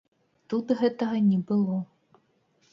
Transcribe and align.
Тут 0.53 0.73
гэтага 0.79 1.21
не 1.29 1.39
было. 1.53 1.77